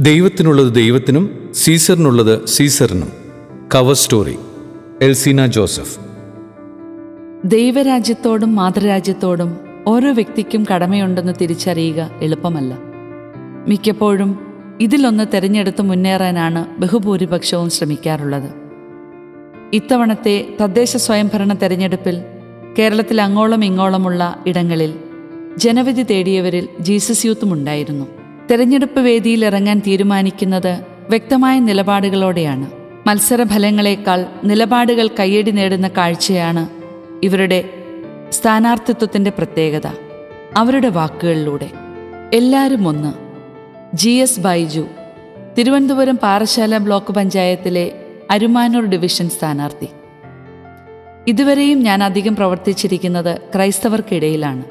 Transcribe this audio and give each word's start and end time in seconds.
ദൈവത്തിനുള്ളത് 0.00 0.74
ദൈവത്തിനും 0.74 1.50
സീസറിനുള്ളത് 1.54 2.46
സീസറിനും. 2.46 3.12
Cover 3.74 3.94
story. 3.94 4.36
Elseena 5.02 5.46
Joseph. 5.46 5.98
ദൈവരാജ്യത്തോടും 7.44 8.56
മാതൃരാജ്യത്തോടും 8.56 9.56
ഓരോ 9.86 10.12
വ്യക്തിക്കും 10.12 10.66
കടമയുണ്ടെന്ന് 10.74 11.32
തിരിച്ചറിയുക 11.40 12.10
എളുപ്പമല്ല. 12.22 12.78
മിക്കപ്പോഴും 13.68 14.54
ഇതിലൊന്ന് 14.80 15.24
തിരഞ്ഞെടുത്ത് 15.34 15.82
മുന്നേറാനാണ് 15.82 16.80
ബഹുഭൂരിപക്ഷവും 16.80 17.70
ശ്രമിക്കാറുള്ളത്. 17.70 18.50
ഇത്തവണത്തെ 19.72 20.56
തദ്ദേശ 20.60 20.96
സ്വയംഭരണ 20.96 21.52
തെരഞ്ഞെടുപ്പിൽ 21.52 22.22
കേരളത്തിൽ 22.78 23.20
അങ്ങോളം 23.20 23.64
ഇങ്ങോളമുള്ള 23.64 24.44
ഇടങ്ങളിൽ 24.46 24.94
ജനവിധി 25.56 26.02
തേടിയവരിൽ 26.02 26.68
ജീസസ് 26.80 27.26
യൂത്തും 27.26 27.52
ഉണ്ടായിരുന്നു. 27.52 28.19
തെരഞ്ഞെടുപ്പ് 28.50 29.00
വേദിയിൽ 29.00 29.44
ഇറങ്ങാൻ 29.44 29.82
തീരുമാനിക്കുന്നത് 29.86 30.86
വ്യക്തമായ 31.08 31.58
നിലപാടുകളോടെയാണ്. 31.58 32.70
മത്സരഫലങ്ങളെക്കാൾ 33.06 34.26
നിലപാടുകൾ 34.44 35.06
കയ്യടി 35.06 35.50
നേടുന്ന 35.50 35.88
കാഴ്ചയാണ് 35.88 36.68
ഇവരുടെ 37.22 37.70
സ്ഥാനാർത്ഥിത്വത്തിന്റെ 38.30 39.30
പ്രത്യേകത. 39.30 39.86
അവരുടെ 40.56 40.88
വാക്കുകളിലൂടെ. 40.88 41.70
എല്ലാവരും 42.34 42.88
ഒന്ന്. 42.88 43.14
G 43.96 44.10
S 44.10 44.40
Baiju 44.40 44.86
Thiruvananthapuram 45.58 46.16
Parassala 46.16 46.78
block 46.78 47.12
പഞ്ചായത്തിലെ 47.12 47.92
അരുമാനൂർ 48.30 48.84
ഡിവിഷൻ 48.84 49.30
സ്ഥാനാർത്ഥി. 49.30 49.88
ഇതുവരെയും 51.28 51.82
ഞാൻ 51.82 52.04
അധികം 52.04 52.36
പ്രവർത്തിച്ചിരിക്കുന്നത് 52.36 53.40
ക്രൈസ്തവർക്കിടയിലാണ്. 53.54 54.64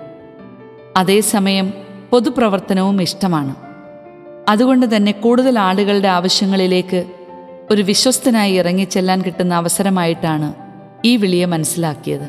അതേസമയം 0.98 1.73
പൊതുപ്രവർത്തനവും 2.09 3.02
ഇഷ്ടമാണ്. 3.02 3.69
അതുകൊണ്ട് 4.49 4.95
തന്നെ 4.95 5.12
കൂടുതൽ 5.12 5.59
ആളുകളുടെ 5.59 6.08
ആവശ്യങ്ങളിലേക്ക് 6.08 7.05
ഒരു 7.71 7.81
വിശ്വസ്തനായി 7.81 8.53
ഇറങ്ങിച്ചെല്ലാൻ 8.53 9.22
കിട്ടുന്ന 9.22 9.53
അവസരമായിട്ടാണ് 9.53 10.53
ഈ 11.06 11.17
വിളിയെ 11.17 11.45
മനസ്സിലാക്കിയത്. 11.45 12.28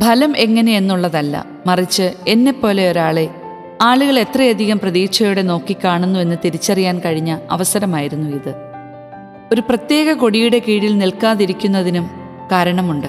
ഫലം 0.00 0.36
എങ്ങനെയെന്നുള്ളതല്ല 0.36 1.46
മറിച്ച് 1.66 2.12
എന്നെപ്പോലെ 2.28 2.90
ഒരാളെ 2.90 3.28
ആളുകൾ 3.82 4.18
എത്രയധികം 4.18 4.78
പ്രതീക്ഷയോടെ 4.78 5.42
നോക്കിക്കാണുന്നു 5.42 6.20
എന്ന് 6.20 6.36
തിരിച്ചറിയാൻ 6.44 6.98
കഴിഞ്ഞ 6.98 7.38
അവസരമായിരുന്നു 7.50 8.30
ഇത്. 8.30 8.54
ഒരു 9.52 9.60
പ്രത്യേക 9.60 10.12
കൊടിയുടെ 10.12 10.58
കീഴിൽ 10.58 10.98
നിൽക്കാതിരിക്കുന്നതിനും 10.98 12.10
കാരണമുണ്ട്. 12.52 13.06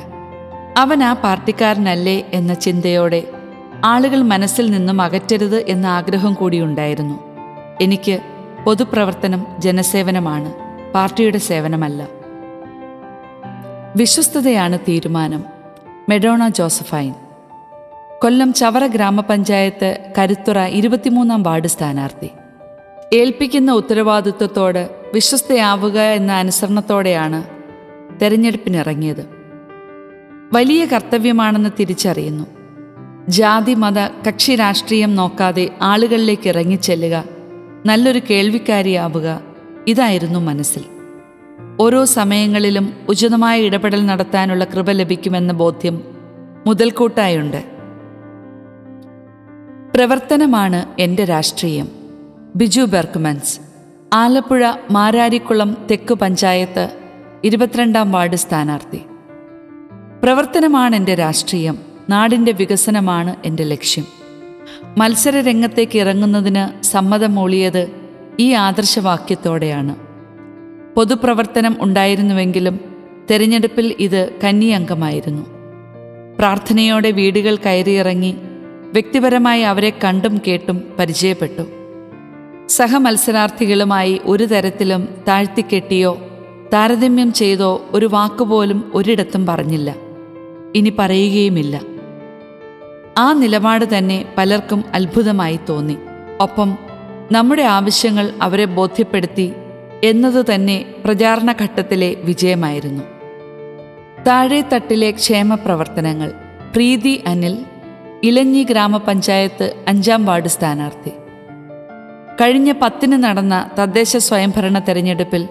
അവൻ 0.78 1.04
ആ 1.04 1.14
പാർട്ടിക്കാരനല്ലേ 1.14 2.30
എന്ന 2.34 2.54
ചിന്തയോടെ 2.54 3.24
ആളുകൾ 3.86 4.22
മനസ്സിൽ 4.22 4.72
നിന്നും 4.72 5.02
അകറ്റരുത് 5.02 5.70
എന്ന 5.70 5.88
ആഗ്രഹം 5.88 6.34
കൂടിയുണ്ടായിരുന്നു 6.34 7.20
എനിക്ക് 7.82 8.20
പൊതുപ്രവർത്തനം 8.68 9.46
ജനസേവനമാണ്. 9.60 10.54
പാർട്ടിയുടെ 10.94 11.38
സേവനമല്ല. 11.38 12.08
വിശ്വസ്തതയാണ് 13.96 14.80
തീരുമാനം. 14.80 15.44
Madonna 16.10 16.48
Josephine. 16.48 17.14
കൊല്ലം 18.22 18.54
ചവറ 18.54 18.88
ഗ്രാമപഞ്ചായത്ത് 18.88 19.98
കരുത്തുറ 20.18 20.60
ഇരുപത്തിമൂന്നാം 20.60 21.44
വാർഡ് 21.44 21.68
സ്ഥാനാർത്ഥി. 21.68 22.30
ഏൽപ്പിക്കുന്ന 23.14 23.72
ഉത്തരവാദിത്വത്തോട് 23.72 24.90
വിശ്വസ്തയാവുക 25.14 26.00
എന്ന 26.00 26.32
അനുസരണത്തോടെയാണ് 26.32 27.44
തെരഞ്ഞെടുപ്പിനിറങ്ങിയത്. 28.22 29.30
വലിയ 30.54 30.86
കർത്തവ്യമാണെന്ന് 30.86 31.70
തിരിച്ചറിയുന്നു. 31.80 32.46
ജാതി 33.30 33.74
മത 33.74 34.00
കക്ഷി 34.28 34.56
രാഷ്ട്രീയം 34.56 35.16
നോക്കാതെ 35.16 35.70
ആളുകളിലേക്ക് 35.82 36.48
ഇറങ്ങിച്ചെല്ലുക 36.50 37.37
നല്ലൊരു 37.88 38.22
കേൾവിക്കാരിയാവുക. 38.30 39.42
ഇതായിരുന്നു 39.88 40.40
മനസ്സിൽ. 40.40 40.84
ഓരോ 41.80 42.06
സമയങ്ങളിലും 42.06 42.94
ഉചിതമായ 43.10 43.62
ഇടപെടൽ 43.62 44.06
നടത്താനുള്ള 44.06 44.64
കൃപ 44.64 44.92
ലഭിക്കുമെന്ന 44.92 45.54
ബോധ്യം 45.54 46.02
മുതൽക്കൂട്ടായുണ്ട്. 46.68 47.64
പ്രവർത്തനമാണ് 49.96 50.86
എന്റെ 51.00 51.26
രാഷ്ട്രീയം. 51.26 51.88
ബിജു 52.56 52.82
ബെർക്കുമൻസ് 52.82 53.60
ആലപ്പുഴ 54.14 54.72
മാരാരിക്കുളം 54.92 55.78
തെക്ക് 55.92 56.14
പഞ്ചായത്ത് 56.14 56.90
ഇരുപത്തിരണ്ടാം 57.44 58.12
വാർഡ് 58.12 58.36
സ്ഥാനാർത്ഥി. 58.36 59.00
പ്രവർത്തനമാണ് 60.24 60.96
എന്റെ 60.96 61.16
രാഷ്ട്രീയം 61.16 61.78
നാടിന്റെ 62.10 62.52
വികസനമാണ് 62.52 63.36
എന്റെ 63.46 63.64
ലക്ഷ്യം. 63.64 64.17
മത്സര 64.98 65.42
രംഗത്തേക്ക് 65.42 66.00
ഇറങ്ങുന്നതിന് 66.00 66.84
സമ്മതം 66.84 67.36
മൂളിയത് 67.36 67.92
ഈ 68.40 68.52
ആദർശവാക്യത്തോടെയാണ്. 68.52 69.96
പൊതുപ്രവർത്തനം 70.96 71.78
ഉണ്ടായിരുന്നുവെങ്കിലും 71.80 72.80
തെരഞ്ഞെടുപ്പിൽ 73.32 73.96
ഇത് 74.00 74.34
കന്നിയംഗമായിരുന്നു. 74.44 75.46
പ്രാർത്ഥനയോടെ 76.40 77.12
വീടുകൾ 77.12 77.56
കയറിയിറങ്ങി 77.56 78.36
വ്യക്തിപരമായി 78.94 79.62
അവരെ 79.62 79.94
കണ്ടും 80.04 80.42
കേട്ടും 80.48 80.84
പരിചയപ്പെട്ടു. 81.00 81.64
സഹമത്സരാർത്ഥികളുമായി 82.68 84.22
ഒരു 84.24 84.44
തരത്തിലും 84.44 85.10
താഴ്ത്തിക്കെട്ടിയോ 85.28 86.18
താരതമ്യം 86.74 87.34
ചെയ്തോ 87.34 87.86
ഒരു 87.92 88.06
വാക്കുപോലും 88.06 88.92
ഒരിടത്തും 88.94 89.46
പറഞ്ഞില്ല. 89.46 89.96
ഇനി 90.76 90.94
പറയുകയുമില്ല. 91.00 91.82
ആ 93.18 93.34
നിലപാട് 93.34 93.98
തന്നെ 93.98 94.26
പലർക്കും 94.38 94.86
അത്ഭുതമായി 94.94 95.60
തോന്നി. 95.70 95.98
ഒപ്പം 96.42 96.78
നമ്മുടെ 97.32 97.62
ആവശ്യങ്ങൾ 97.62 98.34
അവരെ 98.42 98.66
ബോധ്യപ്പെടുത്തി 98.66 99.54
എന്നത് 100.04 100.46
തന്നെ 100.54 100.86
പ്രചാരണ 101.06 101.52
ഘട്ടത്തിലെ 101.52 102.16
വിജയമായിരുന്നു. 102.24 103.04
താഴെത്തട്ടിലെ 104.28 105.12
ക്ഷേമപ്രവർത്തനങ്ങൾ 105.12 106.32
പ്രീതി 106.74 107.24
അനിൽ 107.28 107.66
ഇലഞ്ഞി 108.24 108.64
ഗ്രാമപഞ്ചായത്ത് 108.64 109.74
അഞ്ചാം 109.88 110.26
വാർഡ് 110.26 110.48
സ്ഥാനാർത്ഥി. 110.48 111.10
കഴിഞ്ഞ 112.42 112.72
പത്തിന് 112.72 113.24
നടന്ന 113.24 113.70
തദ്ദേശ 113.80 114.18
സ്വയംഭരണ 114.18 114.80
തെരഞ്ഞെടുപ്പിൽ 114.80 115.48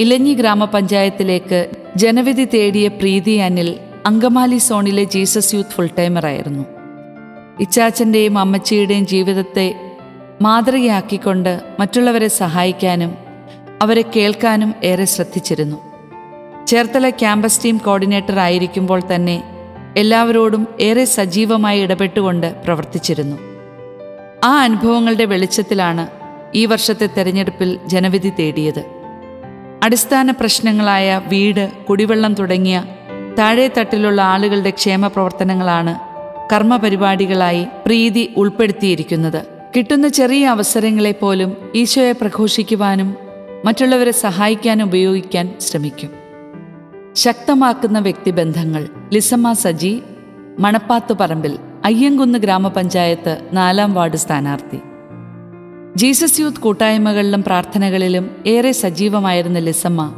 ഇലഞ്ഞി 0.00 0.34
ഗ്രാമപഞ്ചായത്തിലേക്ക് 0.34 1.70
ജനവിധി 1.96 2.44
തേടിയ 2.44 2.88
പ്രീതി 2.88 3.30
അനിൽ 3.30 3.78
അങ്കമാലി 4.06 4.58
സോണിലെ 4.58 5.04
ജീസസ് 5.04 5.54
യൂത്ത് 5.54 5.70
ഫുൾ 5.70 5.90
ടൈമറായിരുന്നു 5.98 6.73
ഇച്ചാച്ചന്റെയും 7.60 8.38
അമ്മച്ചിയുടെയും 8.38 9.06
ജീവിതത്തെ 9.06 9.74
മാതൃകയാക്കിക്കൊണ്ട് 10.42 11.60
മറ്റുള്ളവരെ 11.80 12.28
സഹായിക്കാനും 12.28 13.14
അവരെ 13.82 14.04
കേൾക്കാനും 14.16 14.74
ഏറെ 14.84 15.04
ശ്രദ്ധിച്ചിരുന്നു. 15.04 15.76
ചേർത്തല 16.66 17.10
ക്യാമ്പസ് 17.10 17.64
ടീം 17.64 17.76
കോർഡിനേറ്റർ 17.76 18.38
ആയിരിക്കുമ്പോൾ 18.38 19.02
തന്നെ 19.14 19.42
എല്ലാവരോടും 19.96 20.66
ഏറെ 20.80 21.04
സജീവമായി 21.04 21.80
ഇടപെട്ടുകൊണ്ട് 21.80 22.62
പ്രവർത്തിച്ചിരുന്നു. 22.64 23.36
ആ 24.44 24.60
അനുഭവങ്ങളുടെ 24.62 25.24
വെളിച്ചത്തിലാണ് 25.24 26.06
ഈ 26.54 26.66
വർഷത്തെ 26.66 27.08
തെരഞ്ഞെടുപ്പിൽ 27.16 27.78
ജനവിധി 27.86 28.32
തേടിയത്. 28.38 28.84
അടിസ്ഥാന 29.82 30.30
പ്രശ്നങ്ങളായ 30.30 31.20
വീട് 31.26 31.70
കുടിവെള്ളം 31.90 32.34
തുടങ്ങിയ 32.34 32.84
താഴെത്തട്ടിലുള്ള 33.38 34.22
ആളുകളുടെ 34.22 34.70
ക്ഷേമ 34.70 35.06
പ്രവർത്തനങ്ങളാണ് 35.06 36.13
കർമ്മപരിപാടികളായി 36.52 37.66
പ്രീതി 37.86 38.34
ഉൾപ്പെടുത്തിയിരിക്കുന്നത്. 38.36 39.46
കിട്ടുന്ന 39.76 40.08
ചെറിയ 40.08 40.46
അവസരങ്ങളെ 40.46 41.12
പോലും 41.12 41.56
ഈശോയെ 41.74 42.12
പ്രഘോഷിക്കുവാനും 42.12 43.16
മറ്റുള്ളവരെ 43.64 44.10
സഹായിക്കാനും 44.10 44.84
ഉപയോഗിക്കാൻ 44.84 45.54
ശ്രമിക്കും. 45.60 46.10
ശക്തമാക്കുന്ന 47.14 47.98
വ്യക്തിബന്ധങ്ങൾ. 47.98 48.88
ലിസമ്മ 49.12 49.52
സജി 49.52 50.02
മണപ്പാത്ത് 50.58 51.12
പറമ്പിൽ 51.12 51.58
അയ്യങ്കുന്ന് 51.84 52.38
ഗ്രാമപഞ്ചായത്ത് 52.38 53.48
നാലാം 53.52 53.94
വാർഡ് 53.94 54.16
സ്ഥാനാർത്ഥി. 54.16 54.78
ജീസസ് 55.96 56.40
യൂത്ത് 56.40 56.58
കൂട്ടായ്മകളിലും 56.58 57.42
പ്രാർത്ഥനകളിലും 57.42 58.30
ഏറെ 58.46 58.72
സജീവമായിരുന്ന 58.72 59.58
ലിസമ്മ 59.58 60.14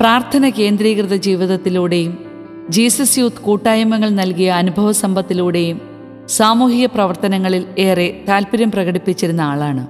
പ്രാർത്ഥന 0.00 0.48
കേന്ദ്രീകൃത 0.48 1.16
ജീവിതത്തിലൂടെയും 1.16 2.27
ജീസസ് 2.70 3.18
യൂത്ത് 3.18 3.36
കൂട്ടായ്മകൾ 3.36 4.08
നൽകിയ 4.08 4.50
അനുഭവ 4.50 4.92
സമ്പത്തിലൂടെയും 4.92 5.80
സാമൂഹിക 6.28 6.86
പ്രവർത്തനങ്ങളിൽ 6.86 7.66
ഏറെ 7.78 8.24
താല്പര്യം 8.28 8.70
പ്രകടിപ്പിച്ചിരുന്ന 8.70 9.40
ആളാണ്. 9.40 9.86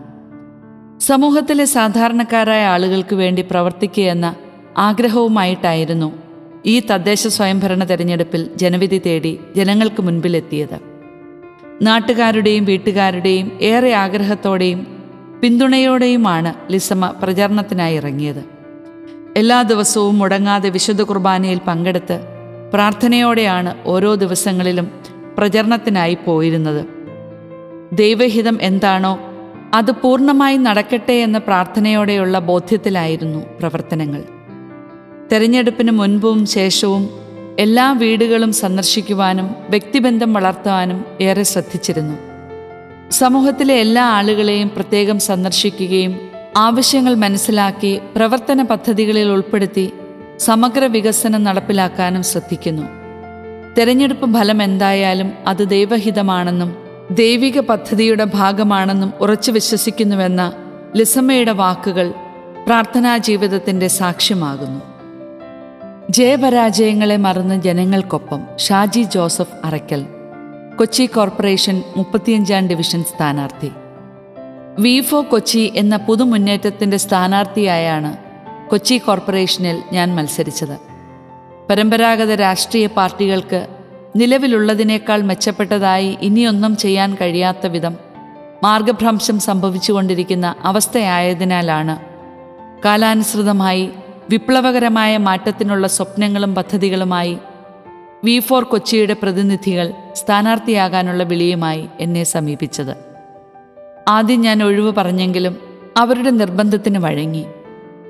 സമൂഹത്തിലെ 1.00 1.64
സാധാരണക്കാരായ 1.64 2.64
ആളുകൾക്ക് 2.64 3.14
വേണ്ടി 3.14 3.42
പ്രവർത്തിക്കുക 3.42 4.04
എന്ന 4.04 4.34
ആഗ്രഹവുമായിട്ടായിരുന്നു 4.78 6.12
ഈ 6.66 6.80
തദ്ദേശ 6.80 7.26
സ്വയംഭരണ 7.26 7.84
തെരഞ്ഞെടുപ്പിൽ 7.84 8.50
ജനവിധി 8.56 9.02
തേടി 9.06 9.40
ജനങ്ങൾക്ക് 9.56 10.02
മുൻപിലെത്തിയത്. 10.02 10.78
നാട്ടുകാരുടെയും 11.82 12.64
വീട്ടുകാരുടെയും 12.64 13.52
ഏറെ 13.60 13.92
ആഗ്രഹത്തോടെയും 13.92 14.86
പിന്തുണയോടെയുമാണ് 15.42 16.72
ലിസമ്മ 16.72 17.14
പ്രചാരണത്തിനായി 17.22 17.96
ഇറങ്ങിയത്. 17.96 18.44
എല്ലാ 19.36 19.62
ദിവസവും 19.62 20.18
മുടങ്ങാതെ 20.18 20.68
വിശുദ്ധ 20.68 21.02
കുർബാനയിൽ 21.02 21.60
പങ്കെടുത്ത് 21.66 22.37
പ്രാർത്ഥനയോടെയാണ് 22.72 23.74
ഓരോ 23.86 24.14
ദിവസങ്ങളിലും 24.14 24.90
പ്രചരണത്തിനായി 25.38 26.18
പോയിരുന്നത്. 26.26 26.86
ദൈവഹിതം 27.92 28.58
എന്താണോ 28.62 29.20
അത് 29.74 29.90
പൂർണമായി 29.90 30.56
നടക്കട്ടെ 30.56 31.12
എന്ന 31.12 31.38
പ്രാർത്ഥനയോടെയുള്ള 31.38 32.38
ബോധ്യത്തിലായിരുന്നു 32.38 33.44
പ്രവർത്തനങ്ങൾ. 33.60 34.22
തെരഞ്ഞെടുപ്പിന് 35.32 35.90
മുൻപും 35.90 36.46
ശേഷവും 36.46 37.10
എല്ലാ 37.58 37.92
വീടുകളും 37.92 38.52
സന്ദർശിക്കുവാനും 38.52 39.54
വ്യക്തിബന്ധം 39.70 40.32
വളർത്തുവാനും 40.32 41.04
ഏറെ 41.20 41.42
ശ്രദ്ധിച്ചിരുന്നു. 41.42 42.18
സമൂഹത്തിലെ 43.10 43.74
എല്ലാ 43.74 44.04
ആളുകളെയും 44.04 44.68
പ്രത്യേകം 44.68 45.18
സന്ദർശിക്കുകയും 45.18 46.20
ആവശ്യങ്ങൾ 46.56 47.14
മനസ്സിലാക്കി 47.14 48.00
പ്രവർത്തന 48.16 48.62
പദ്ധതികളിൽ 48.62 49.28
ഉൾപ്പെടുത്തി 49.28 49.92
സമഗ്ര 50.40 50.86
വികസനം 50.86 51.44
നടപ്പിലാക്കാനും 51.44 52.22
ശ്രദ്ധിക്കുന്നു. 52.22 52.82
തെരഞ്ഞെടുപ്പ് 53.78 54.34
ഫലം 54.34 54.62
എന്തായാലും 54.62 55.32
അത് 55.46 55.68
ദൈവഹിതമാണെന്നും 55.68 56.76
ദൈവിക 57.10 57.60
പദ്ധതിയുടെ 57.60 58.24
ഭാഗമാണെന്നും 58.24 59.12
ഉറച്ചു 59.20 59.50
വിശ്വസിക്കുന്നുവെന്ന 59.50 60.52
ലിസമ്മയുടെ 60.96 61.52
വാക്കുകൾ 61.52 62.12
പ്രാർത്ഥനാ 62.66 63.16
ജീവിതത്തിന്റെ 63.16 63.86
സാക്ഷ്യമാകുന്നു. 63.86 64.80
ജയപരാജയങ്ങളെ 66.10 67.16
മറന്ന് 67.16 67.62
ജനങ്ങൾക്കൊപ്പം 67.62 68.40
ഷാജി 68.58 69.02
ജോസഫ് 69.02 69.66
അറയ്ക്കൽ 69.66 70.06
കൊച്ചി 70.78 71.06
കോർപ്പറേഷൻ 71.06 71.82
മുപ്പത്തിയഞ്ചാം 71.96 72.68
ഡിവിഷൻ 72.68 73.04
സ്ഥാനാർത്ഥി. 73.04 73.70
വിഫോ 74.78 75.26
കൊച്ചി 75.30 75.72
എന്ന 75.76 75.96
പുതുമുന്നേറ്റത്തിന്റെ 75.96 76.96
സ്ഥാനാർത്ഥിയായാണ് 76.96 78.27
കൊച്ചി 78.70 78.94
കോർപ്പറേഷനിൽ 78.94 79.82
ഞാൻ 79.92 80.14
മത്സരിച്ചത്. 80.14 80.78
പരമ്പരാഗത 81.70 82.34
രാഷ്ട്രീയ 82.34 82.86
പാർട്ടികൾക്ക് 82.86 83.66
നിലവിലുള്ളതിനേക്കാൾ 84.16 85.22
മെച്ചപ്പെട്ടതായി 85.22 86.18
ഇനിയൊന്നും 86.22 86.76
ചെയ്യാൻ 86.76 87.14
കഴിയാത്ത 87.14 87.66
വിധം 87.66 87.96
മാർഗഭ്രംശം 88.62 89.40
സംഭവിച്ചുകൊണ്ടിരിക്കുന്ന 89.40 90.54
അവസ്ഥയായതിനാലാണ് 90.62 91.98
കാലാനുസൃതമായി 92.84 93.90
വിപ്ലവകരമായ 94.30 95.16
മാറ്റത്തിനുള്ള 95.16 95.86
സ്വപ്നങ്ങളും 95.86 96.54
പദ്ധതികളുമായി 96.54 97.38
വി 98.24 98.38
ഫോർ 98.38 98.64
കൊച്ചിയുടെ 98.64 99.16
പ്രതിനിധികൾ 99.22 99.92
സ്ഥാനാർത്ഥിയാകാനുള്ള 100.14 101.22
വിളിയുമായി 101.22 101.88
എന്നെ 102.00 102.24
സമീപിച്ചത്. 102.24 102.96
ആദ്യം 104.08 104.40
ഞാൻ 104.40 104.62
ഒഴിവ് 104.62 104.92
പറഞ്ഞെങ്കിലും 104.94 105.56
അവരുടെ 105.96 106.30
നിർബന്ധത്തിന് 106.30 106.98
വഴങ്ങി. 106.98 107.46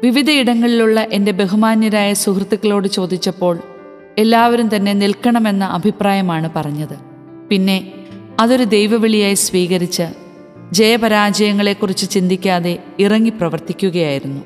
വിവിധയിടങ്ങളിലുള്ള 0.04 1.00
എന്റെ 1.00 1.32
ബഹുമാന്യരായ 1.32 2.14
സുഹൃത്തുക്കളോട് 2.14 2.88
ചോദിച്ചപ്പോൾ 2.88 3.58
എല്ലാവരും 4.18 4.76
തന്നെ 4.76 4.92
നിൽക്കണമെന്ന 4.92 5.64
അഭിപ്രായമാണ് 5.64 6.50
പറഞ്ഞത്. 6.56 6.96
പിന്നെ 7.50 7.92
അതൊരു 8.40 8.64
ദൈവവിളിയായി 8.64 9.34
സ്വീകരിച്ച് 9.34 10.02
ജയപരാജയങ്ങളെക്കുറിച്ച് 10.72 12.10
ചിന്തിക്കാതെ 12.10 12.78
ഇറങ്ങി 12.98 13.30
പ്രവർത്തിക്കുകയായിരുന്നു. 13.30 14.40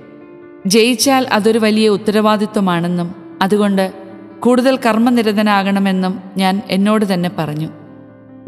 ജയിച്ചാൽ 0.67 1.29
അതൊരു 1.33 1.59
വലിയ 1.59 1.89
ഉത്തരവാദിത്വമാണെന്നും 1.89 3.15
അതുകൊണ്ട് 3.43 3.93
കൂടുതൽ 4.41 4.77
കർമ്മനിരതനാകണമെന്നും 4.77 6.21
ഞാൻ 6.37 6.63
എന്നോട് 6.71 7.15
തന്നെ 7.15 7.31
പറഞ്ഞു. 7.39 7.69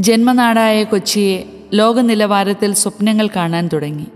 ജന്മനാടായ 0.00 0.84
കൊച്ചിയെ 0.84 1.42
ലോക 1.74 2.00
നിലവാരത്തിൽ 2.00 2.74
സ്വപ്നങ്ങൾ 2.74 3.26
കാണാൻ 3.26 3.68
തുടങ്ങി. 3.72 4.06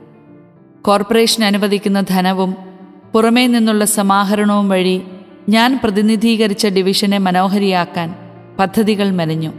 കോർപ്പറേഷൻ 0.82 1.44
അനുവദിക്കുന്ന 1.44 2.00
ധനവും 2.00 2.67
പുറമേ 3.12 3.46
നിന്നുള്ള 3.46 3.84
സമാഹരണവും 3.84 4.68
വഴി 4.68 5.02
ഞാൻ 5.48 5.80
പ്രതിനിധീകരിച്ച 5.84 6.66
ഡിവിഷനെ 6.66 7.18
മനോഹരിയാക്കാൻ 7.18 8.14
പദ്ധതികൾ 8.58 9.10
മെനഞ്ഞു. 9.10 9.52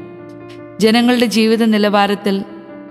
ജനങ്ങളുടെ 0.79 1.25
ജീവിത 1.25 1.65
നിലവാരത്തിൽ 1.65 2.39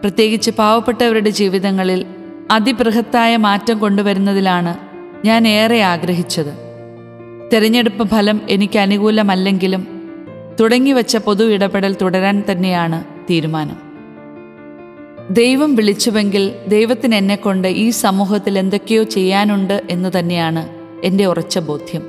പ്രത്യേകിച്ച് 0.01 0.51
പാവപ്പെട്ടവരുടെ 0.51 1.31
ജീവിതങ്ങളിൽ 1.31 2.07
അതിബൃഹത്തായ 2.51 3.37
മാറ്റം 3.37 3.79
കൊണ്ടുവരുന്നതിലാണ് 3.79 4.79
ഞാൻ 5.25 5.49
ഏറെ 5.49 5.83
ആഗ്രഹിച്ചത്. 5.83 6.53
തെരഞ്ഞെടുപ്പ് 7.53 8.09
ഫലം 8.09 8.41
എനിക്ക് 8.49 8.79
അനുകൂലമല്ലെങ്കിലും 8.79 9.87
തുടങ്ങിവച്ച 10.61 11.17
പൊതു 11.17 11.45
ഇടപെടൽ 11.45 11.97
തുടരാൻ 12.03 12.43
തന്നെയാണ് 12.51 13.05
തീരുമാനം. 13.31 13.88
ദൈവം 15.31 15.75
വിളിച്ചുവെങ്കിൽ 15.75 16.55
ദൈവത്തിന് 16.69 17.15
എന്നെ 17.15 17.37
കൊണ്ട് 17.37 17.69
ഈ 17.69 17.91
സമൂഹത്തിൽ 17.91 18.59
എന്തൊക്കെയോ 18.59 19.03
ചെയ്യാനുണ്ട് 19.03 19.83
എന്ന് 19.91 20.11
തന്നെയാണ് 20.19 20.69
എന്റെ 21.05 21.25
ഉറച്ച 21.25 21.59
ബോധ്യം. 21.59 22.03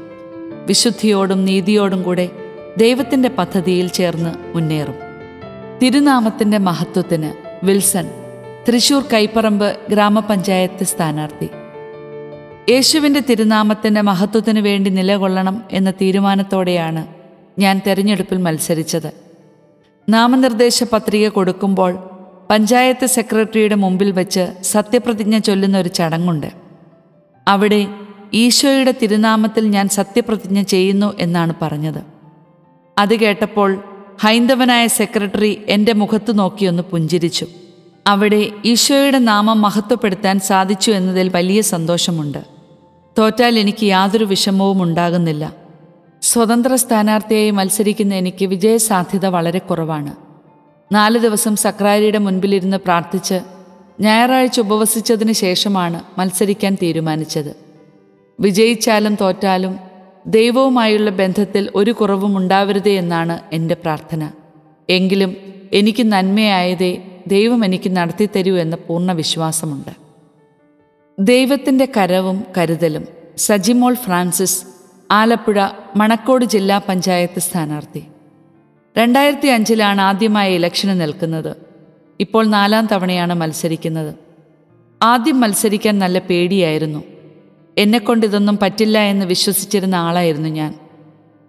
വിശുദ്ധിയോടും 0.68 1.45
നീതിയോടും 1.45 2.04
കൂടെ 2.04 2.30
ദൈവത്തിന്റെ 2.77 3.30
പദ്ധതിയിൽ 3.30 3.88
ചേർന്ന് 3.88 4.56
മുന്നേറും. 4.56 4.95
തിരുനാമത്തിന്റെ 5.83 6.57
മഹത്വത്തിന് 6.57 7.33
വിൽസൺ 7.66 8.10
തൃശൂർ 8.69 9.04
കൈപ്പറമ്പ് 9.13 9.77
ഗ്രാമപഞ്ചായത്ത് 9.89 10.83
സ്ഥാനാർത്ഥി. 10.83 11.48
യേശുവിന്റെ 12.71 13.19
തിരുനാമത്തിന്റെ 13.19 14.01
മഹത്വത്തിനു 14.01 14.62
വേണ്ടി 14.62 14.89
നിലകൊള്ളണം 14.89 15.63
എന്ന 15.71 15.92
തീരുമാനത്തോടെയാണ് 15.92 17.07
ഞാൻ 17.60 17.81
തെരഞ്ഞെടുപ്പിൽ 17.88 18.38
മത്സരിച്ചത്. 18.38 19.12
നാമനിർദ്ദേശ 20.10 20.83
പത്രിക 20.83 21.30
കൊടുക്കുമ്പോൾ 21.30 22.08
പഞ്ചായത്ത് 22.49 23.05
സെക്രട്ടറിയുടെ 23.05 23.75
മുമ്പിൽ 23.75 24.11
വെച്ച് 24.11 24.53
സത്യപ്രതിജ്ഞ 24.61 25.37
ചൊല്ലുന്ന 25.37 25.77
ഒരു 25.77 25.89
ചടങ്ങുണ്ട്. 25.89 26.47
അവിടെ 27.47 27.87
ഈശോയുടെ 28.33 28.93
തിരുനാമത്തിൽ 29.01 29.67
ഞാൻ 29.67 29.89
സത്യപ്രതിജ്ഞ 29.89 30.61
ചെയ്യുന്നു 30.61 31.13
എന്നാണ് 31.19 31.53
പറഞ്ഞത്. 31.61 32.01
അത് 32.97 33.15
കേട്ടപ്പോൾ 33.15 33.83
ഹൈന്ദവനായ 34.21 34.87
സെക്രട്ടറി 34.87 35.61
എന്റെ 35.69 35.93
മുഖത്ത് 35.93 36.39
നോക്കിയൊന്ന് 36.39 36.83
പുഞ്ചിരിച്ചു. 36.83 37.47
അവിടെ 38.07 38.51
ഈശോയുടെ 38.65 39.19
നാമം 39.19 39.61
മഹത്വപ്പെടുത്താൻ 39.61 40.39
സാധിച്ചു 40.39 40.91
എന്നതിൽ 40.91 41.29
വലിയ 41.29 41.61
സന്തോഷമുണ്ട്. 41.61 42.45
തോറ്റാൽ 43.17 43.59
എനിക്ക് 43.59 43.83
യാതൊരു 43.83 44.25
വിഷമവും 44.25 44.83
ഉണ്ടാകുന്നില്ല. 44.83 45.53
സ്വതന്ത്ര 46.21 46.75
സ്ഥാനാർത്ഥിയായി 46.75 47.51
മത്സരിക്കുന്ന 47.51 48.15
എനിക്ക് 48.15 48.45
വിജയസാധ്യത 48.45 49.25
വളരെ 49.25 49.59
കുറവാണ്. 49.59 50.28
നാല് 50.91 51.19
ദിവസം 51.19 51.56
സക്രാരിയുടെ 51.56 52.18
മുൻപിലിരുന്ന് 52.18 52.77
പ്രാർത്ഥിച്ച് 52.77 53.39
ഞായറാഴ്ച 54.00 54.59
ഉപവസിച്ചതിന് 54.59 55.31
ശേഷമാണ് 55.31 56.19
മത്സരിക്കാൻ 56.19 56.77
തീരുമാനിച്ചത്. 56.81 57.56
വിജയിച്ചാലും 58.39 59.18
തോറ്റാലും 59.21 59.80
ദൈവവുമായുള്ള 60.27 61.09
ബന്ധത്തിൽ 61.09 61.69
ഒരു 61.75 61.91
കുറവും 61.91 62.38
ഉണ്ടാവരുതേ 62.38 62.97
എന്നാണ് 62.97 63.39
എന്റെ 63.53 63.75
പ്രാർത്ഥന. 63.75 64.31
എങ്കിലും 64.89 65.36
എനിക്ക് 65.74 66.12
നന്മയായതേ 66.12 67.21
ദൈവം 67.27 67.65
എനിക്ക് 67.65 67.97
നടത്തിത്തരൂ 67.97 68.56
എന്ന 68.56 68.75
പൂർണ 68.75 69.12
വിശ്വാസമുണ്ട്. 69.12 69.92
ദൈവത്തിന്റെ 71.19 71.88
കരവും 71.97 72.44
കരുതലും 72.57 73.06
സജിമോൾ 73.38 73.94
ഫ്രാൻസിസ് 73.94 74.63
ആലപ്പുഴ 75.11 75.68
മണക്കോട് 75.95 76.45
ജില്ലാ 76.45 76.81
പഞ്ചായത്ത് 76.90 77.40
സ്ഥാനാർത്ഥി. 77.40 78.04
രണ്ടായിരത്തി 78.97 79.47
അഞ്ചിലാണ് 79.47 80.01
ആദ്യമായി 80.01 80.55
ഇലക്ഷന് 80.55 81.01
നിൽക്കുന്നത്. 81.01 81.55
ഇപ്പോൾ 82.19 82.45
നാലാം 82.45 82.87
തവണയാണ് 82.91 83.33
മത്സരിക്കുന്നത്. 83.33 84.15
ആദ്യം 85.01 85.39
മത്സരിക്കാൻ 85.39 85.99
നല്ല 85.99 86.19
പേടിയായിരുന്നു. 86.19 87.03
എന്നെക്കൊണ്ട് 87.77 88.25
ഇതൊന്നും 88.25 88.59
പറ്റില്ല 88.61 88.99
എന്ന് 88.99 89.25
വിശ്വസിച്ചിരുന്ന 89.25 89.95
ആളായിരുന്നു 89.95 90.49
ഞാൻ. 90.49 90.79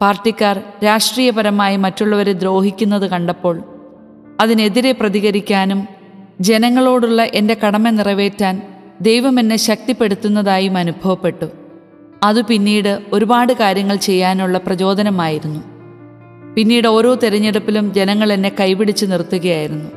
പാർട്ടിക്കാർ 0.00 0.62
രാഷ്ട്രീയപരമായി 0.85 1.76
മറ്റുള്ളവരെ 1.76 2.32
ദ്രോഹിക്കുന്നത് 2.32 3.11
കണ്ടപ്പോൾ 3.11 3.62
അതിനെതിരെ 4.40 4.92
പ്രതികരിക്കാനും 4.92 5.88
ജനങ്ങളോടുള്ള 6.40 7.23
എന്റെ 7.23 7.56
കടമ 7.66 7.90
നിറവേറ്റാൻ 7.90 8.62
ദൈവം 9.00 9.40
എന്നെ 9.40 9.56
ശക്തിപ്പെടുത്തുന്നതായും 9.56 10.76
അനുഭവപ്പെട്ടു. 10.76 11.47
അത് 12.23 12.44
പിന്നീട് 12.44 13.02
ഒരുപാട് 13.12 13.52
കാര്യങ്ങൾ 13.52 13.97
ചെയ്യാനുള്ള 13.97 14.59
പ്രചോദനമായിരുന്നു. 14.59 15.80
പിന്നീട് 16.54 16.88
ഓരോ 16.88 17.14
തെരഞ്ഞെടുപ്പിലും 17.14 17.95
ജനങ്ങൾ 17.95 18.33
എന്നെ 18.33 18.52
കൈപിടിച്ച് 18.61 19.07
നിർത്തുകയായിരുന്നു. 19.07 19.90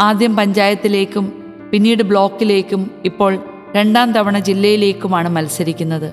ആദ്യം 0.00 0.36
പഞ്ചായത്തിലേക്കും 0.36 1.44
പിന്നീട് 1.72 2.02
ബ്ലോക്കിലേക്കും 2.02 2.90
ഇപ്പോൾ 3.04 3.38
രണ്ടാം 3.76 4.12
തവണ 4.12 4.38
ജില്ലയിലേക്കുമാണ് 4.38 5.28
മത്സരിക്കുന്നത്. 5.28 6.12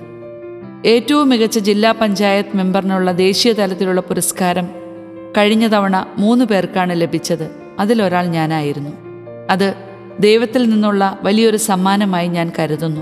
ഏറ്റവും 0.86 1.28
മികച്ച 1.28 1.58
ജില്ലാ 1.58 1.92
പഞ്ചായത്ത് 1.92 2.56
മെമ്പറിനുള്ള 2.56 3.12
ദേശീയ 3.12 3.52
തലത്തിലുള്ള 3.52 4.00
പുരസ്കാരം 4.00 4.68
കഴിഞ്ഞ 5.36 5.66
തവണ 5.66 6.06
മൂന്ന് 6.18 6.44
പേർക്കാണ് 6.44 7.00
ലഭിച്ചത്. 7.00 7.50
അതിലൊരാൾ 7.78 8.26
ഞാനായിരുന്നു. 8.26 8.90
അത് 9.50 9.74
ദൈവത്തിൽ 10.20 10.70
നിന്നുള്ള 10.70 11.18
വലിയൊരു 11.22 11.56
സമ്മാനമായി 11.56 12.28
ഞാൻ 12.28 12.52
കരുതുന്നു. 12.58 13.00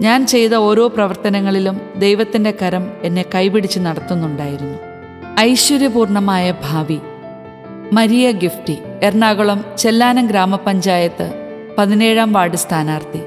ഞാൻ 0.00 0.26
ചെയ്ത 0.26 0.54
ഓരോ 0.54 0.88
പ്രവർത്തനങ്ങളിലും 0.88 1.80
ദൈവത്തിന്റെ 1.96 2.54
കരം 2.62 2.90
എന്നെ 3.02 3.24
കൈപിടിച്ച് 3.34 3.78
നടത്തുന്നുണ്ടായിരുന്നു. 3.78 4.87
ഐശ്വര്യപൂർണമായ 5.38 6.54
ഭാവി. 6.64 6.98
മരിയ 7.92 8.32
ഗിഫ്റ്റി 8.32 8.78
എറണാകുളം 9.02 9.64
ചെല്ലാനം 9.78 10.26
ഗ്രാമപഞ്ചായത്ത് 10.26 11.32
പതിനേഴാം 11.78 12.32
വാർഡ് 12.32 12.56
സ്ഥാനാർത്ഥി. 12.56 13.20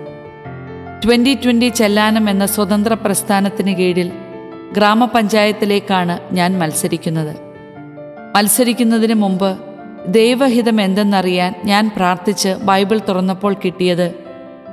ട്വന്റി 1.05 1.33
ട്വന്റി 1.33 1.69
ചെല്ലാനം 1.69 2.29
എന്ന 2.29 2.45
സ്വതന്ത്ര 2.45 2.93
പ്രസ്ഥാനത്തിന് 2.93 3.75
കീഴിൽ 3.75 4.11
ഗ്രാമപഞ്ചായത്തിലേക്കാണ് 4.71 6.19
ഞാൻ 6.31 6.59
മത്സരിക്കുന്നത്. 6.59 7.35
മത്സരിക്കുന്നതിന് 8.35 9.13
മുമ്പ് 9.13 9.57
ദൈവഹിതം 10.07 10.81
എന്തെന്നറിയാൻ 10.81 11.53
ഞാൻ 11.65 11.91
പ്രാർത്ഥിച്ച് 11.95 12.49
ബൈബിൾ 12.49 13.01
തുറന്നപ്പോൾ 13.09 13.55
കിട്ടിയത് 13.65 14.13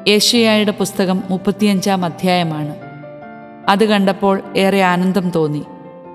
ഏഷ്യയായുടെ 0.09 0.71
പുസ്തകം 0.71 1.23
മുപ്പത്തിയഞ്ചാം 1.30 2.04
അധ്യായമാണ്. 2.04 2.75
അത് 3.68 3.85
കണ്ടപ്പോൾ 3.85 4.42
ഏറെ 4.57 4.83
ആനന്ദം 4.83 5.30
തോന്നി. 5.30 5.64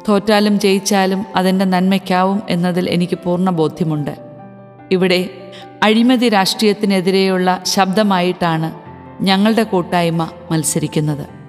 തോറ്റാലും 0.07 0.59
ജയിച്ചാലും 0.59 1.25
അതിന്റെ 1.35 1.65
നന്മയ്ക്കാവും 1.65 2.41
എന്നതിൽ 2.49 2.89
എനിക്ക് 2.89 3.17
പൂർണ 3.17 3.49
ബോധ്യമുണ്ട്. 3.49 4.17
ഇവിടെ 4.91 5.29
അഴിമതി 5.83 6.29
രാഷ്ട്രീയത്തിനെതിരെയുള്ള 6.29 7.59
ശബ്ദമായിട്ടാണ് 7.65 8.73
ഞങ്ങളുടെ 9.23 9.63
കൂട്ടായ്മ 9.63 10.29
മത്സരിക്കുന്നത്. 10.51 11.42